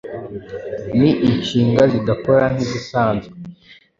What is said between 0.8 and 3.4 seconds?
Ni inshinga zidakora nk’izisanzwe.